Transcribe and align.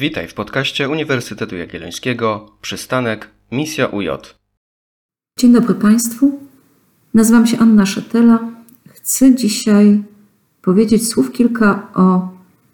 Witaj 0.00 0.28
w 0.28 0.34
podcaście 0.34 0.88
Uniwersytetu 0.88 1.56
Jagiellońskiego 1.56 2.52
Przystanek 2.60 3.28
Misja 3.52 3.86
UJ. 3.86 4.08
Dzień 5.38 5.52
dobry 5.52 5.74
Państwu. 5.74 6.38
Nazywam 7.14 7.46
się 7.46 7.58
Anna 7.58 7.86
Szetela. 7.86 8.38
Chcę 8.88 9.34
dzisiaj 9.34 10.02
powiedzieć 10.62 11.08
słów 11.08 11.32
kilka 11.32 11.88
o 11.94 12.28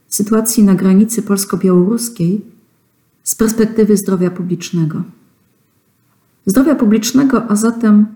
sytuacji 0.08 0.64
na 0.64 0.74
granicy 0.74 1.22
polsko-białoruskiej 1.22 2.40
z 3.22 3.34
perspektywy 3.34 3.96
zdrowia 3.96 4.30
publicznego. 4.30 5.02
Zdrowia 6.46 6.74
publicznego, 6.74 7.50
a 7.50 7.56
zatem 7.56 8.06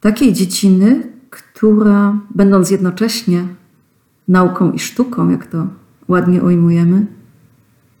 takiej 0.00 0.32
dziedziny, 0.32 1.12
która, 1.30 2.18
będąc 2.34 2.70
jednocześnie 2.70 3.46
nauką 4.28 4.72
i 4.72 4.78
sztuką, 4.78 5.30
jak 5.30 5.46
to 5.46 5.66
ładnie 6.08 6.42
ujmujemy, 6.42 7.06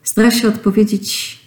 stara 0.02 0.30
się 0.30 0.48
odpowiedzieć 0.48 1.40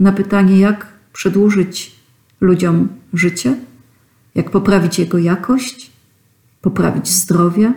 na 0.00 0.12
pytanie, 0.12 0.58
jak 0.58 0.86
przedłużyć 1.12 1.92
ludziom 2.40 2.88
życie, 3.12 3.56
jak 4.34 4.50
poprawić 4.50 4.98
jego 4.98 5.18
jakość, 5.18 5.90
poprawić 6.60 7.08
zdrowie 7.08 7.72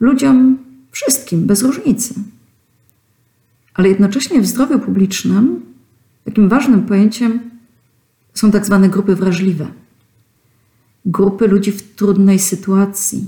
ludziom 0.00 0.58
wszystkim, 0.90 1.46
bez 1.46 1.62
różnicy. 1.62 2.14
Ale 3.74 3.88
jednocześnie 3.88 4.40
w 4.40 4.46
zdrowiu 4.46 4.78
publicznym 4.78 5.74
takim 6.24 6.48
ważnym 6.48 6.82
pojęciem 6.82 7.50
są 8.34 8.50
tak 8.50 8.66
zwane 8.66 8.88
grupy 8.88 9.16
wrażliwe. 9.16 9.66
Grupy 11.06 11.48
ludzi 11.48 11.72
w 11.72 11.94
trudnej 11.94 12.38
sytuacji. 12.38 13.26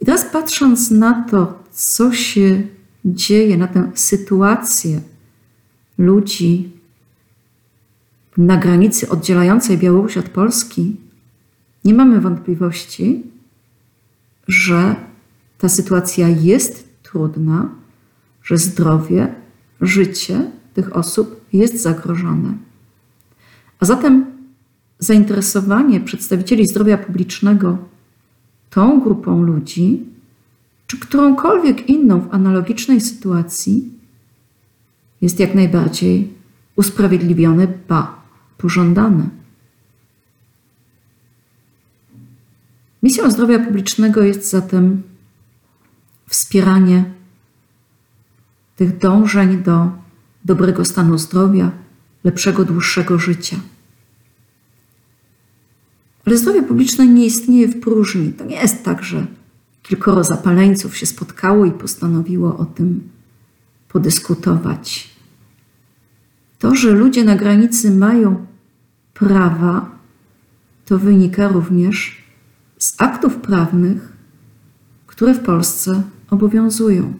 I 0.00 0.04
teraz 0.04 0.24
patrząc 0.24 0.90
na 0.90 1.22
to, 1.30 1.64
co 1.72 2.12
się 2.12 2.62
dzieje, 3.04 3.56
na 3.56 3.66
tę 3.66 3.90
sytuację 3.94 5.00
ludzi 5.98 6.70
na 8.36 8.56
granicy 8.56 9.08
oddzielającej 9.08 9.78
Białoruś 9.78 10.16
od 10.16 10.28
Polski, 10.28 10.96
nie 11.84 11.94
mamy 11.94 12.20
wątpliwości, 12.20 13.22
że 14.48 14.96
ta 15.58 15.68
sytuacja 15.68 16.28
jest 16.28 16.88
trudna, 17.02 17.68
że 18.42 18.58
zdrowie, 18.58 19.34
życie 19.80 20.50
tych 20.74 20.96
osób 20.96 21.40
jest 21.52 21.82
zagrożone. 21.82 22.54
A 23.80 23.84
zatem 23.84 24.26
zainteresowanie 24.98 26.00
przedstawicieli 26.00 26.66
zdrowia 26.66 26.98
publicznego 26.98 27.78
tą 28.70 29.00
grupą 29.00 29.42
ludzi, 29.42 30.11
czy 30.92 30.98
którąkolwiek 30.98 31.88
inną 31.88 32.20
w 32.20 32.34
analogicznej 32.34 33.00
sytuacji, 33.00 33.90
jest 35.20 35.40
jak 35.40 35.54
najbardziej 35.54 36.34
usprawiedliwione, 36.76 37.68
ba, 37.88 38.22
pożądane. 38.58 39.28
Misją 43.02 43.30
zdrowia 43.30 43.58
publicznego 43.58 44.22
jest 44.22 44.50
zatem 44.50 45.02
wspieranie 46.28 47.04
tych 48.76 48.98
dążeń 48.98 49.62
do 49.62 49.90
dobrego 50.44 50.84
stanu 50.84 51.18
zdrowia, 51.18 51.70
lepszego, 52.24 52.64
dłuższego 52.64 53.18
życia. 53.18 53.56
Ale 56.26 56.36
zdrowie 56.36 56.62
publiczne 56.62 57.06
nie 57.06 57.26
istnieje 57.26 57.68
w 57.68 57.80
próżni. 57.80 58.32
To 58.32 58.44
nie 58.44 58.56
jest 58.56 58.84
tak, 58.84 59.02
że 59.02 59.26
kilkoro 59.82 60.24
zapaleńców 60.24 60.96
się 60.96 61.06
spotkało 61.06 61.64
i 61.64 61.72
postanowiło 61.72 62.58
o 62.58 62.64
tym 62.64 63.10
podyskutować. 63.88 65.10
To, 66.58 66.74
że 66.74 66.90
ludzie 66.90 67.24
na 67.24 67.36
granicy 67.36 67.90
mają 67.90 68.46
prawa, 69.14 69.90
to 70.84 70.98
wynika 70.98 71.48
również 71.48 72.22
z 72.78 72.94
aktów 72.98 73.36
prawnych, 73.36 74.12
które 75.06 75.34
w 75.34 75.40
Polsce 75.40 76.02
obowiązują. 76.30 77.14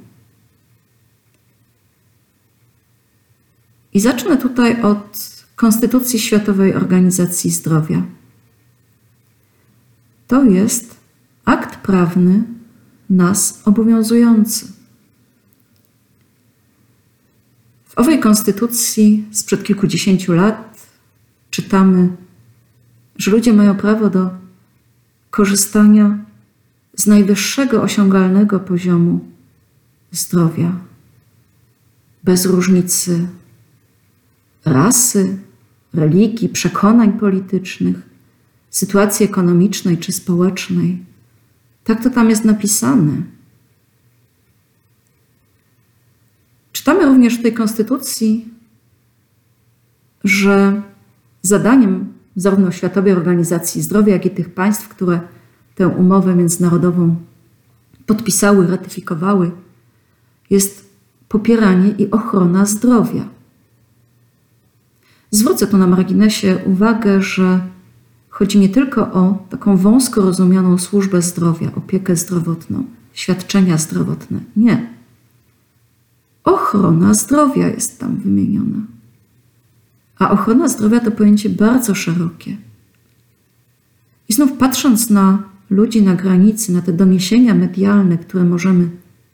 I 3.95 4.01
zacznę 4.01 4.37
tutaj 4.37 4.83
od 4.83 5.33
Konstytucji 5.57 6.19
Światowej 6.19 6.75
Organizacji 6.75 7.51
Zdrowia. 7.51 8.03
To 10.29 10.45
jest 10.45 11.02
prawny 11.83 12.45
nas 13.11 13.63
obowiązujący. 13.65 14.67
W 17.85 17.99
owej 17.99 18.21
konstytucji 18.21 19.25
sprzed 19.31 19.65
kilkudziesięciu 19.65 20.33
lat 20.33 20.87
czytamy, 21.51 22.09
że 23.17 23.31
ludzie 23.31 23.53
mają 23.53 23.77
prawo 23.77 24.11
do 24.11 24.31
korzystania 25.31 26.19
z 26.97 27.07
najwyższego 27.07 27.83
osiągalnego 27.83 28.61
poziomu 28.61 29.21
zdrowia, 30.11 30.77
bez 32.25 32.47
różnicy 32.47 33.29
rasy, 34.65 35.39
religii, 35.95 36.49
przekonań 36.49 37.13
politycznych, 37.13 37.97
sytuacji 38.71 39.27
ekonomicznej 39.27 39.99
czy 39.99 40.13
społecznej. 40.13 41.12
Tak 41.85 42.03
to 42.03 42.11
tam 42.11 42.31
jest 42.31 42.45
napisane. 42.45 43.23
Czytamy 46.73 47.07
również 47.07 47.39
w 47.39 47.43
tej 47.43 47.55
konstytucji, 47.55 48.49
że 50.25 50.83
zadaniem 51.43 52.13
zarówno 52.37 52.71
Światowej 52.71 53.13
Organizacji 53.13 53.83
Zdrowia, 53.83 54.13
jak 54.13 54.27
i 54.27 54.31
tych 54.31 54.55
państw, 54.55 54.89
które 54.89 55.21
tę 55.75 55.89
umowę 55.89 56.35
międzynarodową 56.35 57.17
podpisały, 58.07 58.67
ratyfikowały, 58.67 59.51
jest 60.51 60.91
popieranie 61.29 61.91
i 61.91 62.11
ochrona 62.11 62.67
zdrowia. 62.67 63.29
Zwrócę 65.31 65.67
tu 65.67 65.77
na 65.77 65.87
marginesie 65.87 66.59
uwagę, 66.67 67.23
że 67.23 67.61
chodzi 68.33 68.59
nie 68.59 68.69
tylko 68.69 69.13
o 69.13 69.47
taką 69.51 69.77
wąsko 69.77 70.21
rozumianą 70.21 70.79
służbę 70.79 71.23
zdrowia, 71.23 71.71
opiekę 71.75 72.17
zdrowotną, 72.17 72.85
świadczenia 73.13 73.79
zdrowotne. 73.79 74.41
Nie. 74.57 74.91
Ochrona 76.45 77.15
zdrowia 77.15 77.69
jest 77.69 78.01
tam 78.01 78.17
wymieniona. 78.17 78.79
A 80.19 80.31
ochrona 80.31 80.69
zdrowia 80.69 81.01
to 81.01 81.11
pojęcie 81.11 81.49
bardzo 81.49 81.95
szerokie. 81.95 82.57
I 84.29 84.33
znów 84.33 84.53
patrząc 84.53 85.11
na 85.11 85.43
ludzi 85.71 86.03
na 86.03 86.15
granicy, 86.15 86.73
na 86.73 86.83
te 86.83 86.93
doniesienia 86.93 87.55
medialne, 87.55 88.19
które 88.19 88.45
możemy 88.45 88.91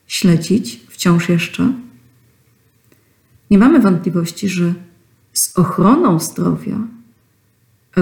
śledzić 0.07 0.81
wciąż 0.89 1.29
jeszcze, 1.29 1.73
nie 3.51 3.59
mamy 3.59 3.81
wątpliwości, 3.81 4.49
że 4.49 4.75
z 5.33 5.59
ochroną 5.59 6.21
zdrowia, 6.21 6.79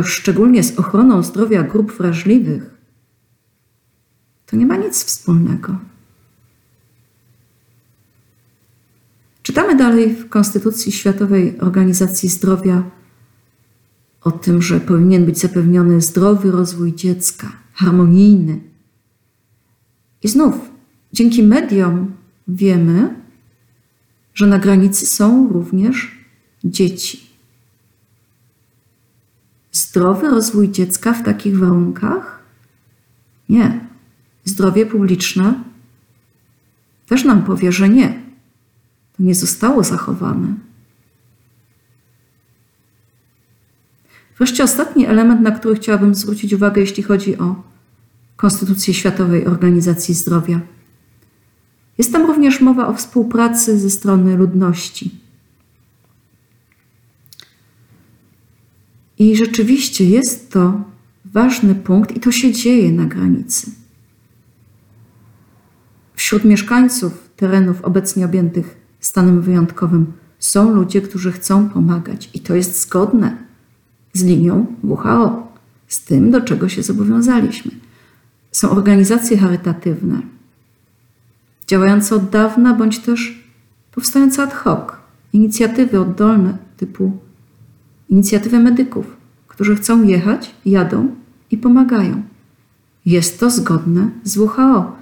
szczególnie 0.02 0.62
z 0.62 0.78
ochroną 0.78 1.22
zdrowia 1.22 1.62
grup 1.62 1.92
wrażliwych, 1.92 2.70
to 4.46 4.56
nie 4.56 4.66
ma 4.66 4.76
nic 4.76 5.04
wspólnego. 5.04 5.78
Czytamy 9.42 9.76
dalej 9.76 10.14
w 10.14 10.28
Konstytucji 10.28 10.92
Światowej 10.92 11.60
Organizacji 11.60 12.28
Zdrowia 12.28 12.82
o 14.20 14.30
tym, 14.30 14.62
że 14.62 14.80
powinien 14.80 15.26
być 15.26 15.38
zapewniony 15.38 16.00
zdrowy 16.00 16.50
rozwój 16.50 16.94
dziecka, 16.94 17.52
harmonijny. 17.72 18.60
I 20.22 20.28
znów, 20.28 20.54
dzięki 21.12 21.42
mediom 21.42 22.12
wiemy, 22.48 23.14
że 24.34 24.46
na 24.46 24.58
granicy 24.58 25.06
są 25.06 25.48
również 25.48 26.10
dzieci. 26.64 27.26
Zdrowy 29.76 30.30
rozwój 30.30 30.70
dziecka 30.70 31.12
w 31.12 31.22
takich 31.22 31.58
warunkach? 31.58 32.42
Nie. 33.48 33.80
Zdrowie 34.44 34.86
publiczne 34.86 35.64
też 37.06 37.24
nam 37.24 37.42
powie, 37.42 37.72
że 37.72 37.88
nie. 37.88 38.22
To 39.16 39.22
nie 39.22 39.34
zostało 39.34 39.84
zachowane. 39.84 40.54
Wreszcie 44.38 44.64
ostatni 44.64 45.06
element, 45.06 45.40
na 45.40 45.50
który 45.50 45.74
chciałabym 45.74 46.14
zwrócić 46.14 46.52
uwagę, 46.52 46.80
jeśli 46.80 47.02
chodzi 47.02 47.38
o 47.38 47.62
Konstytucję 48.36 48.94
Światowej 48.94 49.46
Organizacji 49.46 50.14
Zdrowia. 50.14 50.60
Jest 51.98 52.12
tam 52.12 52.26
również 52.26 52.60
mowa 52.60 52.88
o 52.88 52.94
współpracy 52.94 53.78
ze 53.78 53.90
strony 53.90 54.36
ludności. 54.36 55.25
I 59.18 59.36
rzeczywiście 59.36 60.04
jest 60.04 60.52
to 60.52 60.80
ważny 61.24 61.74
punkt, 61.74 62.16
i 62.16 62.20
to 62.20 62.32
się 62.32 62.52
dzieje 62.52 62.92
na 62.92 63.04
granicy. 63.04 63.70
Wśród 66.14 66.44
mieszkańców 66.44 67.30
terenów 67.36 67.82
obecnie 67.82 68.24
objętych 68.24 68.76
stanem 69.00 69.42
wyjątkowym. 69.42 70.12
Są 70.38 70.74
ludzie, 70.74 71.02
którzy 71.02 71.32
chcą 71.32 71.68
pomagać 71.68 72.30
i 72.34 72.40
to 72.40 72.54
jest 72.54 72.82
zgodne 72.82 73.36
z 74.12 74.24
linią 74.24 74.66
WHO, 74.84 75.52
z 75.88 76.04
tym, 76.04 76.30
do 76.30 76.40
czego 76.40 76.68
się 76.68 76.82
zobowiązaliśmy. 76.82 77.72
Są 78.52 78.70
organizacje 78.70 79.38
charytatywne, 79.38 80.20
działające 81.66 82.14
od 82.14 82.30
dawna, 82.30 82.74
bądź 82.74 82.98
też 82.98 83.44
powstające 83.92 84.42
ad 84.42 84.54
hoc, 84.54 84.88
inicjatywy 85.32 86.00
oddolne 86.00 86.58
typu 86.76 87.18
inicjatywy 88.08 88.58
medyków, 88.58 89.16
którzy 89.48 89.76
chcą 89.76 90.02
jechać, 90.02 90.54
jadą 90.64 91.14
i 91.50 91.56
pomagają. 91.56 92.22
Jest 93.06 93.40
to 93.40 93.50
zgodne 93.50 94.10
z 94.24 94.36
WHO, 94.36 94.96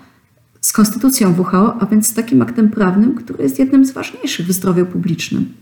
z 0.60 0.72
konstytucją 0.72 1.34
WHO, 1.34 1.82
a 1.82 1.86
więc 1.86 2.08
z 2.08 2.14
takim 2.14 2.42
aktem 2.42 2.68
prawnym, 2.70 3.14
który 3.14 3.42
jest 3.42 3.58
jednym 3.58 3.84
z 3.84 3.92
ważniejszych 3.92 4.46
w 4.46 4.52
zdrowiu 4.52 4.86
publicznym. 4.86 5.54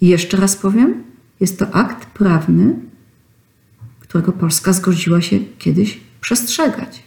I 0.00 0.08
jeszcze 0.08 0.36
raz 0.36 0.56
powiem, 0.56 1.04
jest 1.40 1.58
to 1.58 1.74
akt 1.74 2.06
prawny, 2.06 2.76
którego 4.00 4.32
Polska 4.32 4.72
zgodziła 4.72 5.20
się 5.20 5.38
kiedyś 5.58 6.00
przestrzegać. 6.20 7.02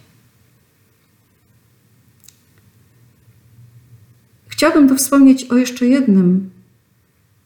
Chciałabym 4.48 4.88
tu 4.88 4.96
wspomnieć 4.96 5.44
o 5.44 5.56
jeszcze 5.56 5.86
jednym 5.86 6.50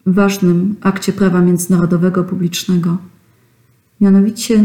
ważnym 0.06 0.76
akcie 0.80 1.12
prawa 1.12 1.40
międzynarodowego 1.40 2.24
publicznego, 2.24 2.96
mianowicie 4.00 4.64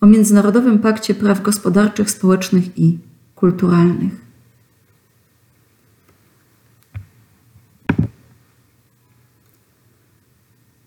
o 0.00 0.06
Międzynarodowym 0.06 0.78
Pakcie 0.78 1.14
Praw 1.14 1.42
Gospodarczych, 1.42 2.10
Społecznych 2.10 2.78
i 2.78 2.98
Kulturalnych. 3.34 4.12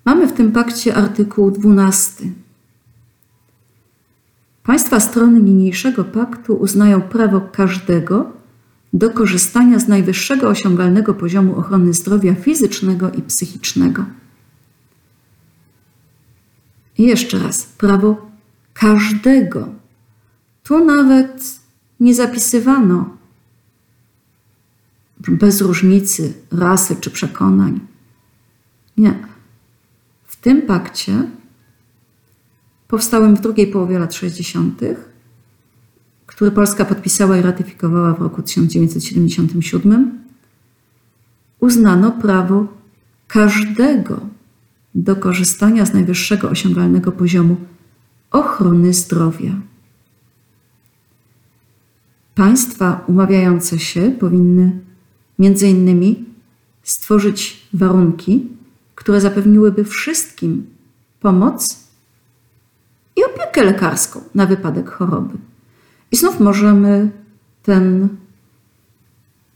Mamy 0.06 0.28
w 0.28 0.34
tym 0.34 0.52
pakcie 0.52 0.96
artykuł 0.96 1.52
12. 1.52 2.26
Państwa 4.64 5.00
strony 5.00 5.42
niniejszego 5.42 6.04
paktu 6.04 6.56
uznają 6.56 7.02
prawo 7.02 7.42
każdego 7.42 8.32
do 8.96 9.10
korzystania 9.10 9.80
z 9.80 9.88
najwyższego 9.88 10.50
osiągalnego 10.50 11.14
poziomu 11.14 11.56
ochrony 11.56 11.94
zdrowia 11.94 12.36
fizycznego 12.36 13.12
i 13.12 13.22
psychicznego. 13.22 14.06
I 16.98 17.04
jeszcze 17.04 17.40
raz, 17.40 17.66
prawo 17.66 18.32
każdego. 18.74 19.70
Tu 20.64 20.86
nawet 20.86 21.60
nie 22.00 22.16
zapisywano 22.16 23.18
bez 25.28 25.62
różnicy 25.62 26.34
rasy 26.52 26.96
czy 26.96 27.12
przekonań. 27.12 27.80
Nie. 28.98 29.28
W 30.24 30.36
tym 30.36 30.62
pakcie, 30.62 31.30
powstałym 32.88 33.36
w 33.36 33.42
drugiej 33.42 33.68
połowie 33.68 34.00
lat 34.00 34.14
60., 34.14 34.82
który 36.36 36.52
Polska 36.52 36.86
podpisała 36.86 37.38
i 37.38 37.42
ratyfikowała 37.42 38.14
w 38.14 38.22
roku 38.22 38.42
1977, 38.42 40.20
uznano 41.60 42.12
prawo 42.12 42.68
każdego 43.28 44.20
do 44.96 45.16
korzystania 45.16 45.86
z 45.86 45.94
najwyższego 45.94 46.50
osiągalnego 46.50 47.12
poziomu 47.12 47.56
ochrony 48.32 48.94
zdrowia. 48.94 49.52
Państwa 52.36 53.04
umawiające 53.08 53.80
się 53.80 54.12
powinny 54.12 54.80
między 55.40 55.68
innymi 55.68 56.26
stworzyć 56.84 57.68
warunki, 57.74 58.48
które 58.96 59.22
zapewniłyby 59.22 59.84
wszystkim 59.84 60.66
pomoc 61.20 61.88
i 63.16 63.24
opiekę 63.24 63.64
lekarską 63.64 64.22
na 64.36 64.46
wypadek 64.46 64.90
choroby. 64.90 65.38
I 66.12 66.16
znów 66.16 66.40
możemy 66.40 67.12
ten 67.64 68.08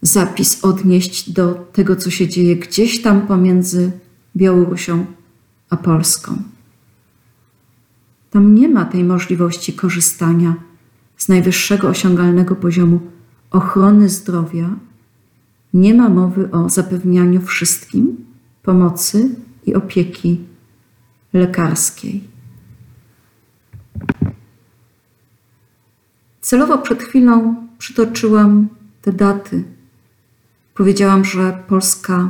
zapis 0.01 0.63
odnieść 0.65 1.31
do 1.31 1.53
tego, 1.53 1.95
co 1.95 2.09
się 2.09 2.27
dzieje 2.27 2.55
gdzieś 2.55 3.01
tam 3.01 3.27
pomiędzy 3.27 3.91
Białorusią 4.35 5.05
a 5.69 5.77
Polską. 5.77 6.37
Tam 8.31 8.55
nie 8.55 8.69
ma 8.69 8.85
tej 8.85 9.03
możliwości 9.03 9.73
korzystania 9.73 10.55
z 11.17 11.29
najwyższego 11.29 11.87
osiągalnego 11.87 12.55
poziomu 12.55 12.99
ochrony 13.51 14.09
zdrowia. 14.09 14.69
Nie 15.73 15.93
ma 15.93 16.09
mowy 16.09 16.51
o 16.51 16.69
zapewnianiu 16.69 17.41
wszystkim 17.41 18.25
pomocy 18.63 19.35
i 19.65 19.75
opieki 19.75 20.39
lekarskiej. 21.33 22.23
Celowo 26.49 26.77
przed 26.77 27.03
chwilą 27.03 27.55
przytoczyłam 27.77 28.67
te 29.01 29.13
daty. 29.13 29.63
Powiedziałam, 30.73 31.25
że 31.25 31.63
Polska 31.67 32.29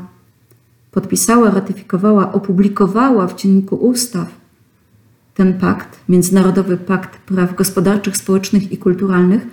podpisała, 0.91 1.51
ratyfikowała, 1.51 2.33
opublikowała 2.33 3.27
w 3.27 3.35
Dzienniku 3.35 3.75
Ustaw 3.75 4.27
ten 5.33 5.59
pakt, 5.59 5.99
Międzynarodowy 6.09 6.77
Pakt 6.77 7.19
Praw 7.19 7.55
Gospodarczych, 7.55 8.17
Społecznych 8.17 8.71
i 8.71 8.77
Kulturalnych 8.77 9.47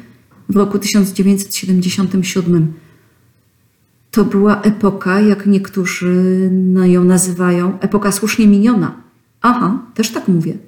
w 0.49 0.57
roku 0.57 0.79
1977. 0.79 2.73
To 4.11 4.25
była 4.25 4.63
epoka, 4.63 5.21
jak 5.21 5.47
niektórzy 5.47 6.51
ją 6.85 7.05
nazywają, 7.05 7.81
epoka 7.81 8.13
słusznie 8.13 8.47
miniona. 8.47 8.95
Aha, 9.43 9.79
też 9.95 10.11
tak 10.11 10.29
mówię. 10.29 10.59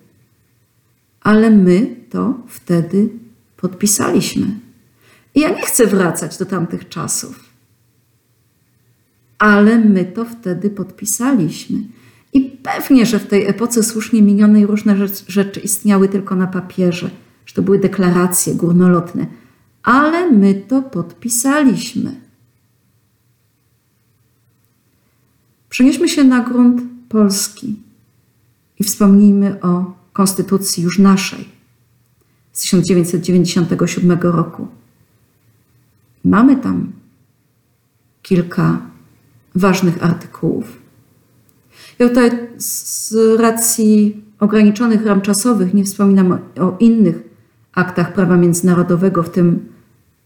Ale 1.21 1.51
my 1.51 1.97
to 2.11 2.35
wtedy 2.49 3.09
podpisaliśmy. 3.58 4.46
I 5.34 5.40
ja 5.40 5.49
nie 5.49 5.62
chcę 5.62 5.87
wracać 5.87 6.38
do 6.38 6.46
tamtych 6.46 6.88
czasów. 6.88 7.44
Ale 9.38 9.78
my 9.78 10.05
to 10.05 10.25
wtedy 10.25 10.70
podpisaliśmy. 10.70 11.78
I 12.32 12.40
pewnie, 12.40 13.06
że 13.06 13.19
w 13.19 13.26
tej 13.26 13.46
epoce 13.46 13.82
słusznie 13.82 14.22
minionej 14.22 14.66
różne 14.66 15.08
rzeczy 15.28 15.60
istniały 15.60 16.08
tylko 16.08 16.37
na 16.37 16.46
papierze, 16.46 17.10
że 17.46 17.55
to 17.55 17.62
były 17.62 17.78
deklaracje 17.78 18.55
górnolotne, 18.55 19.26
ale 19.82 20.31
my 20.31 20.55
to 20.55 20.82
podpisaliśmy. 20.82 22.20
Przenieśmy 25.69 26.08
się 26.08 26.24
na 26.24 26.41
grunt 26.41 26.82
Polski 27.08 27.77
i 28.79 28.84
wspomnijmy 28.84 29.60
o 29.60 29.94
konstytucji 30.12 30.82
już 30.82 30.98
naszej 30.98 31.57
z 32.58 32.60
1997 32.60 34.19
roku. 34.20 34.69
Mamy 36.24 36.56
tam 36.56 36.93
kilka 38.22 38.81
ważnych 39.55 40.05
artykułów. 40.05 40.77
Ja 41.98 42.08
tutaj 42.08 42.31
z 42.56 43.15
racji 43.41 44.22
ograniczonych 44.38 45.06
ram 45.06 45.20
czasowych 45.20 45.74
nie 45.74 45.84
wspominam 45.84 46.38
o, 46.60 46.77
innych 46.81 47.17
aktach 47.72 48.12
prawa 48.12 48.36
międzynarodowego, 48.36 49.22
w 49.22 49.31
tym 49.31 49.69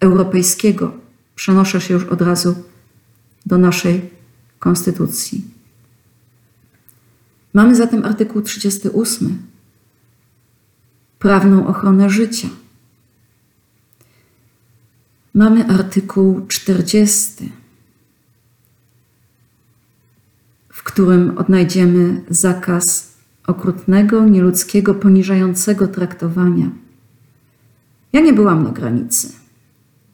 europejskiego. 0.00 0.92
Przenoszę 1.34 1.80
się 1.80 1.94
już 1.94 2.04
od 2.04 2.22
razu 2.22 2.54
do 3.46 3.58
naszej 3.58 4.10
konstytucji. 4.58 5.44
Mamy 7.54 7.74
zatem 7.74 8.04
artykuł 8.04 8.42
38 8.42 9.51
prawną 11.22 11.66
ochronę 11.66 12.10
życia. 12.10 12.48
Mamy 15.34 15.66
artykuł 15.66 16.46
40, 16.46 17.52
w 20.68 20.82
którym 20.82 21.38
odnajdziemy 21.38 22.22
zakaz 22.30 23.14
okrutnego, 23.46 24.24
nieludzkiego, 24.24 24.94
poniżającego 24.94 25.88
traktowania. 25.88 26.70
Ja 28.12 28.20
nie 28.20 28.32
byłam 28.32 28.62
na 28.62 28.70
granicy, 28.70 29.32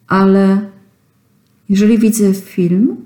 ale 0.08 0.70
jeżeli 1.68 1.98
widzę 1.98 2.34
film, 2.34 2.96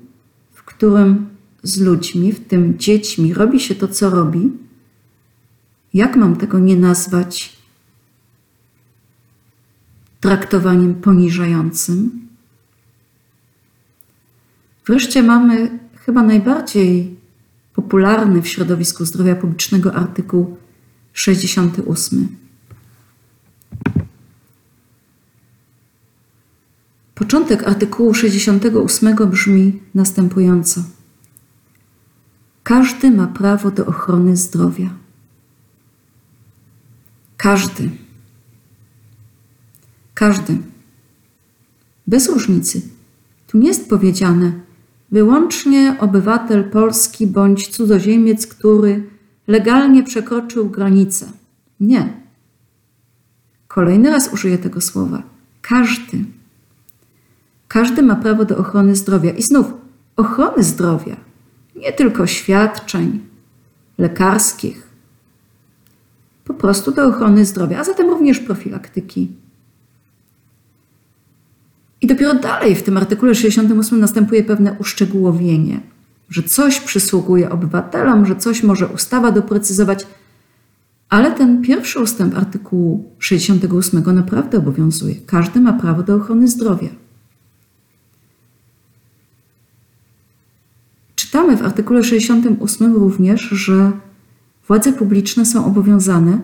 w 0.53 0.63
którym 0.63 1.29
z 1.63 1.81
ludźmi, 1.81 2.33
w 2.33 2.47
tym 2.49 2.79
dziećmi, 2.79 3.35
robi 3.35 3.61
się 3.61 3.75
to, 3.75 3.89
co 3.89 4.11
robi, 4.11 4.53
jak 5.95 6.17
mam 6.17 6.37
tego 6.37 6.59
nie 6.59 6.77
nazwać 6.77 7.62
traktowaniem 10.23 10.95
poniżającym. 10.95 12.29
Wreszcie 14.87 15.23
mamy 15.23 15.79
chyba 15.95 16.23
najbardziej 16.23 17.17
popularny 17.75 18.43
w 18.43 18.49
środowisku 18.49 19.05
zdrowia 19.05 19.37
publicznego 19.37 19.95
artykuł 19.95 20.57
68. 21.13 22.29
Początek 27.15 27.69
artykułu 27.69 28.15
68 28.15 29.17
brzmi 29.31 29.81
następująco. 29.95 30.81
Każdy 32.63 33.11
ma 33.11 33.27
prawo 33.27 33.71
do 33.71 33.87
ochrony 33.87 34.37
zdrowia. 34.37 34.91
Każdy. 37.37 38.02
Każdy. 40.23 40.59
Bez 42.07 42.29
różnicy. 42.29 42.83
Tu 43.47 43.59
nie 43.59 43.69
jest 43.69 43.89
powiedziane 43.89 44.53
wyłącznie 45.13 45.97
obywatel 46.01 46.65
polski 46.65 47.27
bądź 47.27 47.69
cudzoziemiec, 47.69 48.47
który 48.47 49.07
legalnie 49.47 50.03
przekroczył 50.03 50.71
granicę. 50.71 51.27
Nie. 51.81 52.13
Kolejny 53.69 54.11
raz 54.11 54.33
użyję 54.33 54.59
tego 54.59 54.81
słowa. 54.81 55.23
Każdy. 55.63 56.25
Każdy 57.69 58.03
ma 58.03 58.17
prawo 58.17 58.45
do 58.45 58.59
ochrony 58.59 58.97
zdrowia. 58.97 59.31
I 59.31 59.43
znów 59.43 59.67
ochrony 60.17 60.63
zdrowia, 60.63 61.17
nie 61.77 61.93
tylko 61.93 62.27
świadczeń 62.27 63.21
lekarskich, 63.99 64.89
po 66.45 66.55
prostu 66.55 66.93
do 66.93 67.07
ochrony 67.07 67.45
zdrowia, 67.45 67.79
a 67.79 67.85
zatem 67.85 68.11
również 68.11 68.39
profilaktyki. 68.39 69.42
I 72.03 72.07
dopiero 72.07 72.35
dalej 72.35 72.75
w 72.75 72.83
tym 72.83 72.97
artykule 72.97 73.35
68 73.35 74.01
następuje 74.01 74.45
pewne 74.45 74.77
uszczegółowienie, 74.79 75.81
że 76.31 76.43
coś 76.43 76.81
przysługuje 76.81 77.51
obywatelom, 77.51 78.27
że 78.27 78.37
coś 78.37 78.63
może 78.63 78.87
ustawa 78.87 79.33
doprecyzować, 79.33 80.07
ale 81.09 81.33
ten 81.33 81.63
pierwszy 81.63 82.01
ustęp 82.01 82.37
artykułu 82.37 83.13
68 83.19 84.15
naprawdę 84.15 84.59
obowiązuje. 84.59 85.15
Każdy 85.27 85.61
ma 85.61 85.73
prawo 85.73 86.03
do 86.03 86.15
ochrony 86.15 86.49
zdrowia. 86.49 86.89
Czytamy 91.15 91.57
w 91.57 91.63
artykule 91.63 92.05
68 92.05 92.95
również, 92.95 93.43
że 93.43 93.93
władze 94.69 94.93
publiczne 94.93 95.47
są 95.47 95.67
obowiązane 95.67 96.39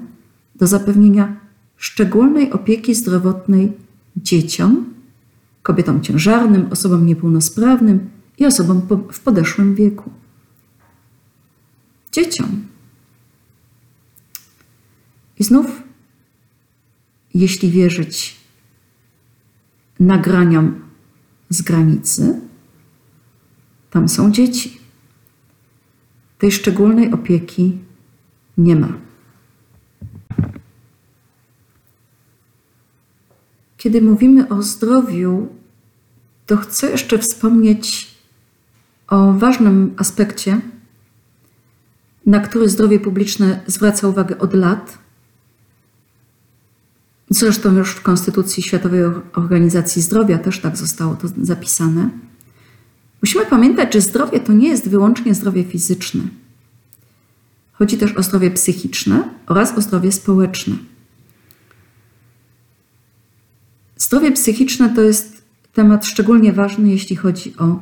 do 0.54 0.66
zapewnienia 0.66 1.36
szczególnej 1.76 2.52
opieki 2.52 2.94
zdrowotnej 2.94 3.72
dzieciom, 4.16 4.97
kobietom 5.68 6.00
ciężarnym, 6.00 6.66
osobom 6.70 7.06
niepełnosprawnym 7.06 8.10
i 8.38 8.46
osobom 8.46 8.82
w 9.12 9.20
podeszłym 9.20 9.74
wieku. 9.74 10.10
Dzieciom. 12.12 12.66
I 15.38 15.44
znów, 15.44 15.82
jeśli 17.34 17.70
wierzyć 17.70 18.36
nagraniom 20.00 20.80
z 21.48 21.62
granicy, 21.62 22.40
tam 23.90 24.08
są 24.08 24.32
dzieci. 24.32 24.80
Tej 26.38 26.52
szczególnej 26.52 27.12
opieki 27.12 27.78
nie 28.58 28.76
ma. 28.76 28.92
Kiedy 33.76 34.02
mówimy 34.02 34.48
o 34.48 34.62
zdrowiu, 34.62 35.57
to 36.48 36.56
chcę 36.56 36.90
jeszcze 36.90 37.18
wspomnieć 37.18 38.14
o 39.08 39.32
ważnym 39.32 39.94
aspekcie, 39.96 40.60
na 42.26 42.40
który 42.40 42.68
zdrowie 42.68 43.00
publiczne 43.00 43.60
zwraca 43.66 44.08
uwagę 44.08 44.38
od 44.38 44.54
lat. 44.54 44.98
Zresztą 47.30 47.76
już 47.76 47.90
w 47.90 48.02
Konstytucji 48.02 48.62
Światowej 48.62 49.00
Organizacji 49.32 50.02
Zdrowia 50.02 50.38
też 50.38 50.60
tak 50.60 50.76
zostało 50.76 51.14
to 51.14 51.28
zapisane. 51.42 52.10
Musimy 53.22 53.46
pamiętać, 53.46 53.94
że 53.94 54.00
zdrowie 54.00 54.40
to 54.40 54.52
nie 54.52 54.68
jest 54.68 54.88
wyłącznie 54.88 55.34
zdrowie 55.34 55.64
fizyczne. 55.64 56.22
Chodzi 57.72 57.98
też 57.98 58.12
o 58.12 58.22
zdrowie 58.22 58.50
psychiczne 58.50 59.28
oraz 59.46 59.78
o 59.78 59.80
zdrowie 59.80 60.12
społeczne. 60.12 60.76
Zdrowie 63.96 64.32
psychiczne 64.32 64.88
to 64.94 65.02
jest 65.02 65.37
temat 65.78 66.06
szczególnie 66.06 66.52
ważny, 66.52 66.88
jeśli 66.88 67.16
chodzi 67.16 67.56
o 67.56 67.80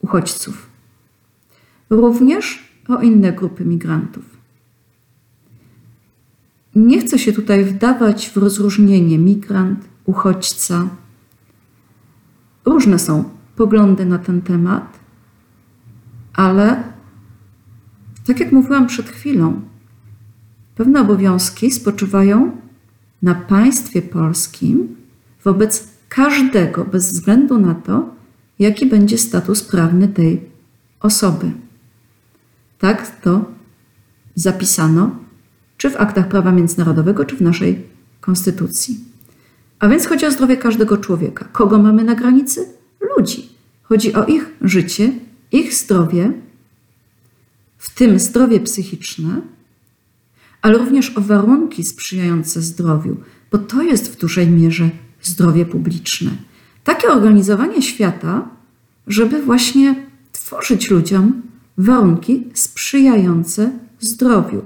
uchodźców. 0.00 0.66
Również 1.90 2.72
o 2.88 3.02
inne 3.02 3.32
grupy 3.32 3.64
migrantów. 3.64 4.24
Nie 6.74 7.00
chcę 7.00 7.18
się 7.18 7.32
tutaj 7.32 7.64
wdawać 7.64 8.30
w 8.30 8.36
rozróżnienie 8.36 9.18
migrant, 9.18 9.88
uchodźca. 10.04 10.88
Różne 12.64 12.98
są 12.98 13.24
poglądy 13.56 14.06
na 14.06 14.18
ten 14.18 14.42
temat, 14.42 14.98
ale 16.32 16.82
tak 18.26 18.40
jak 18.40 18.52
mówiłam 18.52 18.86
przed 18.86 19.08
chwilą, 19.08 19.60
pewne 20.74 21.00
obowiązki 21.00 21.70
spoczywają 21.70 22.56
na 23.22 23.34
państwie 23.34 24.02
polskim 24.02 24.96
wobec 25.44 25.95
każdego, 26.08 26.84
bez 26.84 27.12
względu 27.12 27.58
na 27.58 27.74
to, 27.74 28.14
jaki 28.58 28.86
będzie 28.86 29.18
status 29.18 29.62
prawny 29.62 30.08
tej 30.08 30.40
osoby. 31.00 31.50
Tak 32.78 33.20
to 33.20 33.44
zapisano, 34.34 35.16
czy 35.76 35.90
w 35.90 35.96
aktach 35.96 36.28
prawa 36.28 36.52
międzynarodowego, 36.52 37.24
czy 37.24 37.36
w 37.36 37.40
naszej 37.40 37.86
konstytucji. 38.20 39.04
A 39.78 39.88
więc 39.88 40.06
chodzi 40.06 40.26
o 40.26 40.30
zdrowie 40.30 40.56
każdego 40.56 40.96
człowieka. 40.96 41.48
Kogo 41.52 41.78
mamy 41.78 42.04
na 42.04 42.14
granicy? 42.14 42.66
Ludzi. 43.16 43.48
Chodzi 43.82 44.14
o 44.14 44.24
ich 44.24 44.52
życie, 44.60 45.12
ich 45.52 45.74
zdrowie, 45.74 46.32
w 47.78 47.94
tym 47.94 48.18
zdrowie 48.18 48.60
psychiczne, 48.60 49.40
ale 50.62 50.78
również 50.78 51.16
o 51.18 51.20
warunki 51.20 51.84
sprzyjające 51.84 52.62
zdrowiu, 52.62 53.16
bo 53.52 53.58
to 53.58 53.82
jest 53.82 54.12
w 54.12 54.20
dużej 54.20 54.46
mierze 54.46 54.90
zdrowie 55.26 55.66
publiczne. 55.66 56.30
Takie 56.84 57.08
organizowanie 57.08 57.82
świata, 57.82 58.48
żeby 59.06 59.42
właśnie 59.42 60.06
tworzyć 60.32 60.90
ludziom 60.90 61.42
warunki 61.78 62.44
sprzyjające 62.54 63.70
zdrowiu 64.00 64.62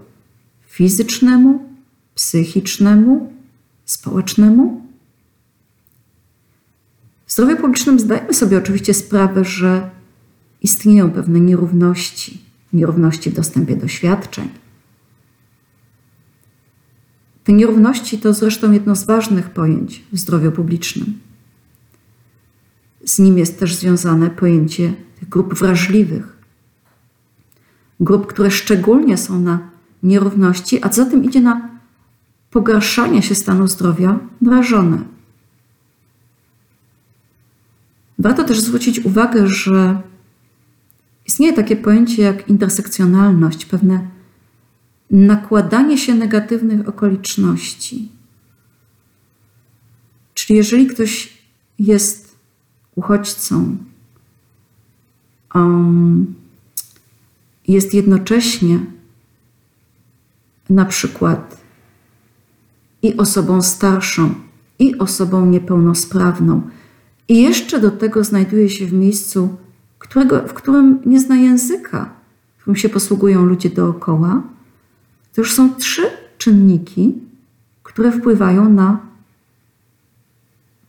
fizycznemu, 0.66 1.68
psychicznemu, 2.14 3.32
społecznemu. 3.84 4.86
W 7.26 7.32
zdrowiu 7.32 7.56
publicznym 7.56 8.00
zdajemy 8.00 8.34
sobie 8.34 8.58
oczywiście 8.58 8.94
sprawę, 8.94 9.44
że 9.44 9.90
istnieją 10.62 11.10
pewne 11.10 11.40
nierówności, 11.40 12.40
nierówności 12.72 13.30
w 13.30 13.34
dostępie 13.34 13.76
do 13.76 13.88
świadczeń. 13.88 14.48
Te 17.50 17.54
nierówności 17.54 18.18
to 18.18 18.34
zresztą 18.34 18.72
jedno 18.72 18.96
z 18.96 19.04
ważnych 19.04 19.50
pojęć 19.50 20.04
w 20.12 20.18
zdrowiu 20.18 20.52
publicznym. 20.52 21.18
Z 23.04 23.18
nim 23.18 23.38
jest 23.38 23.58
też 23.58 23.74
związane 23.74 24.30
pojęcie 24.30 24.94
tych 25.20 25.28
grup 25.28 25.54
wrażliwych, 25.54 26.36
grup, 28.00 28.26
które 28.26 28.50
szczególnie 28.50 29.16
są 29.16 29.40
na 29.40 29.58
nierówności, 30.02 30.84
a 30.84 30.92
za 30.92 31.06
tym 31.06 31.24
idzie 31.24 31.40
na 31.40 31.68
pogarszanie 32.50 33.22
się 33.22 33.34
stanu 33.34 33.68
zdrowia, 33.68 34.18
narażone. 34.40 34.98
Warto 38.18 38.44
też 38.44 38.60
zwrócić 38.60 39.04
uwagę, 39.04 39.46
że 39.46 40.02
istnieje 41.26 41.52
takie 41.52 41.76
pojęcie 41.76 42.22
jak 42.22 42.48
intersekcjonalność, 42.48 43.64
pewne 43.64 44.19
nakładanie 45.10 45.98
się 45.98 46.14
negatywnych 46.14 46.88
okoliczności. 46.88 48.08
Czyli 50.34 50.56
jeżeli 50.56 50.86
ktoś 50.86 51.38
jest 51.78 52.36
uchodźcą, 52.94 53.76
um, 55.54 56.34
jest 57.68 57.94
jednocześnie 57.94 58.78
na 60.70 60.84
przykład 60.84 61.60
i 63.02 63.16
osobą 63.16 63.62
starszą, 63.62 64.34
i 64.78 64.98
osobą 64.98 65.46
niepełnosprawną, 65.46 66.62
i 67.28 67.42
jeszcze 67.42 67.80
do 67.80 67.90
tego 67.90 68.24
znajduje 68.24 68.70
się 68.70 68.86
w 68.86 68.92
miejscu, 68.92 69.56
którego, 69.98 70.48
w 70.48 70.54
którym 70.54 70.98
nie 71.06 71.20
zna 71.20 71.36
języka, 71.36 72.14
którym 72.58 72.76
się 72.76 72.88
posługują 72.88 73.44
ludzie 73.44 73.70
dookoła, 73.70 74.42
to 75.34 75.40
już 75.40 75.52
są 75.52 75.74
trzy 75.74 76.02
czynniki, 76.38 77.14
które 77.82 78.12
wpływają 78.12 78.70
na 78.70 79.00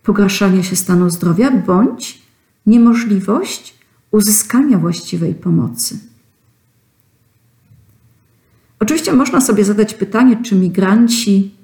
pogarszanie 0.03 0.63
się 0.63 0.75
stanu 0.75 1.09
zdrowia 1.09 1.51
bądź 1.51 2.21
niemożliwość 2.65 3.75
uzyskania 4.11 4.77
właściwej 4.77 5.35
pomocy. 5.35 5.99
Oczywiście 8.79 9.13
można 9.13 9.41
sobie 9.41 9.65
zadać 9.65 9.93
pytanie, 9.93 10.37
czy 10.43 10.55
migranci, 10.55 11.55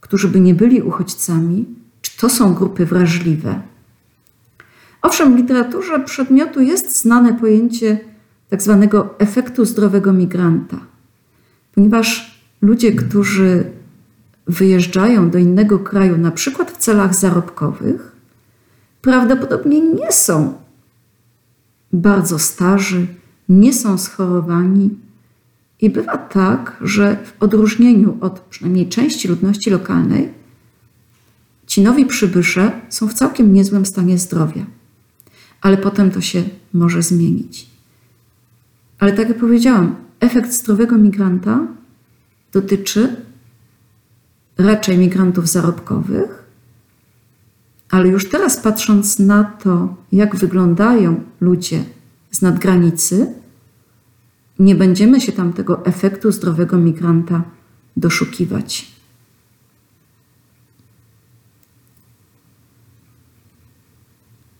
którzy 0.00 0.28
by 0.28 0.40
nie 0.40 0.54
byli 0.54 0.82
uchodźcami, 0.82 1.66
czy 2.02 2.16
to 2.16 2.28
są 2.28 2.54
grupy 2.54 2.86
wrażliwe? 2.86 3.62
Owszem, 5.02 5.34
w 5.34 5.36
literaturze 5.36 6.00
przedmiotu 6.00 6.60
jest 6.60 7.00
znane 7.00 7.34
pojęcie 7.34 7.98
tak 8.48 8.62
zwanego 8.62 9.14
efektu 9.18 9.64
zdrowego 9.64 10.12
migranta, 10.12 10.76
ponieważ 11.74 12.40
ludzie, 12.62 12.92
którzy 12.92 13.64
wyjeżdżają 14.46 15.30
do 15.30 15.38
innego 15.38 15.78
kraju, 15.78 16.18
na 16.18 16.30
przykład 16.30 16.70
w 16.70 16.76
celach 16.76 17.14
zarobkowych, 17.14 18.12
prawdopodobnie 19.02 19.80
nie 19.80 20.12
są 20.12 20.54
bardzo 21.92 22.38
starzy, 22.38 23.06
nie 23.48 23.72
są 23.72 23.98
schorowani. 23.98 24.90
I 25.80 25.90
bywa 25.90 26.18
tak, 26.18 26.76
że 26.80 27.16
w 27.24 27.42
odróżnieniu 27.42 28.18
od 28.20 28.40
przynajmniej 28.40 28.88
części 28.88 29.28
ludności 29.28 29.70
lokalnej, 29.70 30.28
ci 31.66 31.82
nowi 31.82 32.06
przybysze 32.06 32.72
są 32.88 33.08
w 33.08 33.14
całkiem 33.14 33.52
niezłym 33.52 33.86
stanie 33.86 34.18
zdrowia. 34.18 34.66
Ale 35.60 35.76
potem 35.76 36.10
to 36.10 36.20
się 36.20 36.42
może 36.72 37.02
zmienić. 37.02 37.66
Ale 38.98 39.12
tak 39.12 39.28
jak 39.28 39.38
powiedziałam, 39.38 39.96
efekt 40.20 40.52
zdrowego 40.52 40.98
migranta 40.98 41.66
dotyczy 42.52 43.16
raczej 44.58 44.98
migrantów 44.98 45.48
zarobkowych, 45.48 46.44
ale 47.90 48.08
już 48.08 48.30
teraz 48.30 48.56
patrząc 48.56 49.18
na 49.18 49.44
to, 49.44 49.96
jak 50.12 50.36
wyglądają 50.36 51.20
ludzie 51.40 51.84
z 52.30 52.42
nadgranicy, 52.42 53.34
nie 54.58 54.74
będziemy 54.74 55.20
się 55.20 55.32
tam 55.32 55.52
tego 55.52 55.86
efektu 55.86 56.32
zdrowego 56.32 56.78
migranta 56.78 57.42
doszukiwać. 57.96 58.92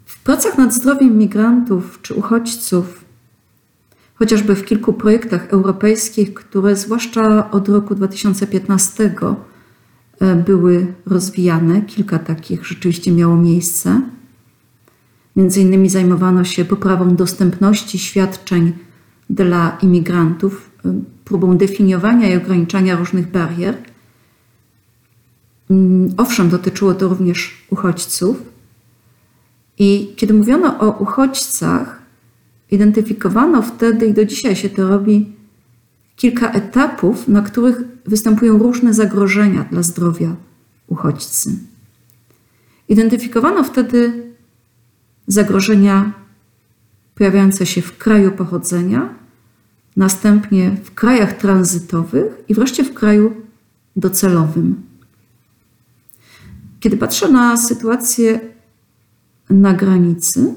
W 0.04 0.22
pracach 0.22 0.58
nad 0.58 0.74
zdrowiem 0.74 1.18
migrantów 1.18 1.98
czy 2.02 2.14
uchodźców, 2.14 3.04
chociażby 4.20 4.54
w 4.54 4.64
kilku 4.64 4.92
projektach 4.92 5.46
europejskich, 5.48 6.34
które 6.34 6.76
zwłaszcza 6.76 7.50
od 7.50 7.68
roku 7.68 7.94
2015 7.94 9.14
e, 10.20 10.36
były 10.36 10.94
rozwijane, 11.06 11.82
kilka 11.82 12.18
takich 12.18 12.66
rzeczywiście 12.66 13.12
miało 13.12 13.36
miejsce. 13.36 14.02
Między 15.36 15.60
innymi 15.60 15.88
zajmowano 15.88 16.44
się 16.44 16.64
poprawą 16.64 17.16
dostępności 17.16 17.98
świadczeń 17.98 18.72
dla 19.30 19.78
imigrantów, 19.82 20.70
y, 20.86 20.88
próbą 21.24 21.56
definiowania 21.56 22.28
i 22.28 22.36
ograniczania 22.36 22.96
różnych 22.96 23.30
barier. 23.30 23.74
Mm, 25.70 26.14
owszem, 26.16 26.48
dotyczyło 26.48 26.94
to 26.94 27.08
również 27.08 27.66
uchodźców. 27.70 28.42
I 29.78 30.12
kiedy 30.16 30.34
mówiono 30.34 30.78
o 30.78 30.90
uchodźcach, 30.98 31.99
identyfikowano 32.70 33.62
wtedy 33.62 34.06
i 34.06 34.14
do 34.14 34.24
dzisiaj 34.24 34.56
się 34.56 34.68
to 34.68 34.88
robi 34.88 35.32
kilka 36.16 36.50
etapów, 36.50 37.28
na 37.28 37.42
których 37.42 37.82
występują 38.06 38.58
różne 38.58 38.94
zagrożenia 38.94 39.64
dla 39.70 39.82
zdrowia 39.82 40.36
uchodźcy. 40.86 41.50
Identyfikowano 42.88 43.64
wtedy 43.64 44.22
zagrożenia 45.26 46.12
pojawiające 47.14 47.66
się 47.66 47.82
w 47.82 47.98
kraju 47.98 48.30
pochodzenia, 48.30 49.14
następnie 49.96 50.76
w 50.84 50.94
krajach 50.94 51.32
tranzytowych 51.32 52.32
i 52.48 52.54
wreszcie 52.54 52.84
w 52.84 52.94
kraju 52.94 53.32
docelowym. 53.96 54.82
Kiedy 56.80 56.96
patrzę 56.96 57.28
na 57.28 57.56
sytuację 57.56 58.40
na 59.50 59.74
granicy, 59.74 60.54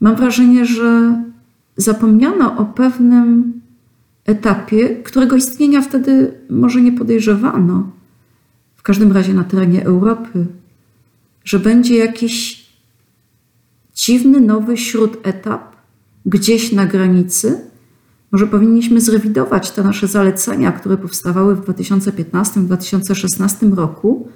mam 0.00 0.16
wrażenie, 0.16 0.66
że 0.66 1.22
zapomniano 1.76 2.56
o 2.56 2.64
pewnym 2.64 3.52
etapie, 4.24 4.88
którego 4.88 5.36
istnienia 5.36 5.82
wtedy 5.82 6.34
może 6.50 6.80
nie 6.80 6.92
podejrzewano, 6.92 7.90
w 8.76 8.82
każdym 8.82 9.12
razie 9.12 9.34
na 9.34 9.44
terenie 9.44 9.84
Europy, 9.84 10.46
że 11.44 11.58
będzie 11.58 11.96
jakiś 11.96 12.66
dziwny 13.94 14.40
nowy 14.40 14.76
śródetap 14.76 15.76
gdzieś 16.26 16.72
na 16.72 16.86
granicy. 16.86 17.60
Może 18.32 18.46
powinniśmy 18.46 19.00
zrewidować 19.00 19.70
te 19.70 19.82
nasze 19.82 20.06
zalecenia, 20.06 20.72
które 20.72 20.96
powstawały 20.96 21.56
w 21.56 21.60
2015-2016 21.60 23.74
roku 23.74 24.28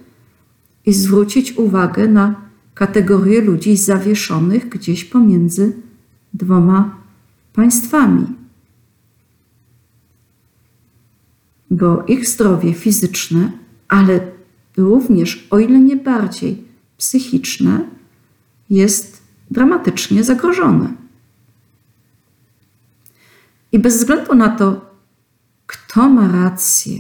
i 0.87 0.93
zwrócić 0.93 1.53
uwagę 1.53 2.09
na 2.09 2.52
kategorię 2.75 3.41
ludzi 3.41 3.77
zawieszonych 3.77 4.69
gdzieś 4.69 5.05
pomiędzy 5.05 5.77
dwoma 6.35 6.97
państwami. 7.53 8.27
Bo 11.71 12.05
ich 12.07 12.29
zdrowie 12.29 12.75
fizyczne, 12.75 13.53
ale 13.89 14.21
również, 14.77 15.47
o 15.51 15.59
ile 15.59 15.81
nie 15.81 15.97
bardziej 15.97 16.65
psychiczne, 16.99 17.85
jest 18.71 19.23
dramatycznie 19.51 20.25
zagrożone. 20.25 20.93
I 23.73 23.79
bez 23.79 23.97
względu 23.97 24.35
na 24.35 24.49
to, 24.49 24.93
kto 25.67 26.09
ma 26.09 26.29
rację, 26.29 26.99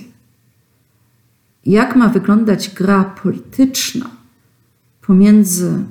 jak 1.66 1.96
ma 1.96 2.08
wyglądać 2.08 2.70
gra 2.70 3.04
polityczna 3.04 4.21
pomiędzy 5.02 5.84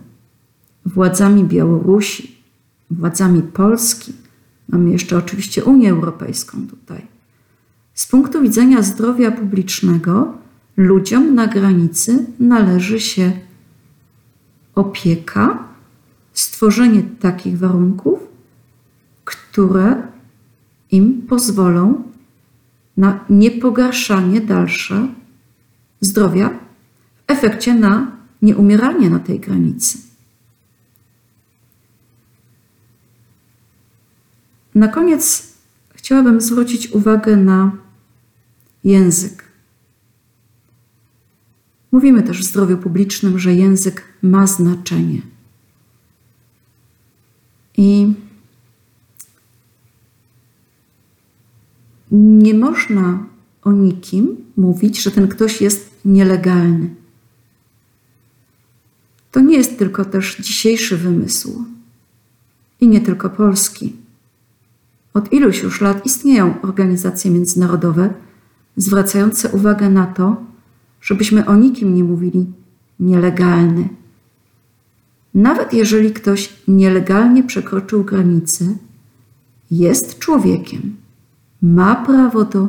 władzami 0.86 1.44
Białorusi, 1.44 2.36
władzami 2.92 3.42
Polski, 3.42 4.14
mamy 4.70 4.92
jeszcze 4.92 5.18
oczywiście 5.18 5.64
Unię 5.64 5.92
Europejską 5.92 6.68
tutaj. 6.68 7.08
Z 7.94 8.08
punktu 8.08 8.42
widzenia 8.42 8.82
zdrowia 8.82 9.32
publicznego, 9.32 10.34
ludziom 10.78 11.36
na 11.36 11.48
granicy 11.48 12.26
należy 12.40 13.00
się 13.00 13.32
opieka, 14.76 15.64
stworzenie 16.34 17.04
takich 17.04 17.58
warunków, 17.58 18.20
które 19.26 20.08
im 20.92 21.22
pozwolą 21.22 22.04
na 22.98 23.20
niepogarszanie 23.30 24.42
dalsze 24.42 25.08
zdrowia, 26.02 26.50
w 26.50 27.32
efekcie 27.32 27.74
na 27.76 28.21
nieumieranie 28.42 29.10
na 29.10 29.20
tej 29.20 29.40
granicy. 29.40 29.98
Na 34.76 34.88
koniec 34.88 35.54
chciałabym 35.94 36.42
zwrócić 36.42 36.92
uwagę 36.92 37.38
na 37.38 37.72
język. 38.84 39.44
Mówimy 41.92 42.24
też 42.24 42.40
w 42.40 42.44
zdrowiu 42.44 42.78
publicznym, 42.78 43.40
że 43.40 43.54
język 43.54 44.04
ma 44.22 44.48
znaczenie. 44.48 45.22
I 47.78 48.14
nie 52.12 52.54
można 52.54 53.26
o 53.64 53.72
nikim 53.72 54.38
mówić, 54.58 55.02
że 55.02 55.12
ten 55.12 55.28
ktoś 55.28 55.62
jest 55.62 55.92
nielegalny. 56.06 57.01
To 59.32 59.40
nie 59.40 59.58
jest 59.58 59.80
tylko 59.80 60.06
też 60.06 60.38
dzisiejszy 60.38 60.98
wymysł 60.98 61.66
i 62.82 62.88
nie 62.88 63.02
tylko 63.02 63.30
polski. 63.30 63.96
Od 65.14 65.34
iluś 65.34 65.64
już 65.64 65.82
lat 65.82 66.06
istnieją 66.06 66.62
organizacje 66.62 67.32
międzynarodowe 67.32 68.14
zwracające 68.78 69.50
uwagę 69.50 69.90
na 69.90 70.06
to, 70.06 70.44
żebyśmy 71.02 71.46
o 71.46 71.56
nikim 71.56 71.96
nie 71.96 72.04
mówili 72.04 72.46
nielegalny. 73.00 73.90
Nawet 75.34 75.74
jeżeli 75.74 76.12
ktoś 76.12 76.54
nielegalnie 76.68 77.44
przekroczył 77.44 78.04
granicę, 78.04 78.66
jest 79.72 80.20
człowiekiem 80.20 80.96
ma 81.62 81.96
prawo 81.96 82.46
do 82.46 82.68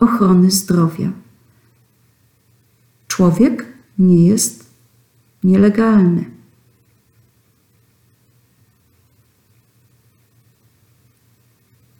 ochrony 0.00 0.50
zdrowia. 0.50 1.12
Człowiek 3.08 3.66
nie 3.98 4.26
jest 4.26 4.65
nielegalny. 5.46 6.24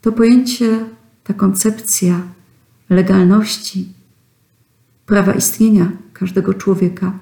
To 0.02 0.12
pojęcie, 0.12 0.86
ta 1.24 1.34
koncepcja 1.34 2.22
legalności, 2.90 3.88
prawa 5.06 5.32
istnienia 5.32 5.92
każdego 6.12 6.54
człowieka 6.54 7.18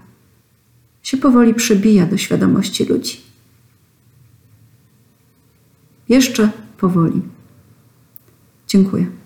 się 1.02 1.16
powoli 1.16 1.54
przebija 1.54 2.06
do 2.06 2.16
świadomości 2.16 2.84
ludzi. 2.84 3.20
Jeszcze 6.08 6.50
powoli. 6.78 7.22
Dziękuję. 8.68 9.23